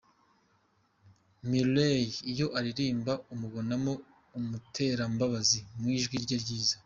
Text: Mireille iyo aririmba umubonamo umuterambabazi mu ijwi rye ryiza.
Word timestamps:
Mireille 1.49 2.15
iyo 2.31 2.47
aririmba 2.57 3.13
umubonamo 3.33 3.93
umuterambabazi 4.37 5.59
mu 5.79 5.87
ijwi 5.97 6.15
rye 6.23 6.37
ryiza. 6.43 6.75